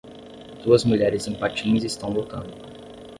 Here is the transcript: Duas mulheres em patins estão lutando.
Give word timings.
Duas 0.63 0.83
mulheres 0.83 1.27
em 1.27 1.35
patins 1.35 1.83
estão 1.83 2.09
lutando. 2.09 2.51